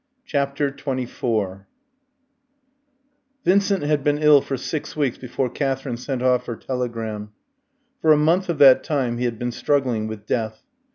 [0.25, 1.65] CHAPTER XXIV
[3.45, 7.29] Vincent had been ill for six weeks before Katherine sent off her telegram.
[8.01, 10.63] For a month of that time he had been struggling with death.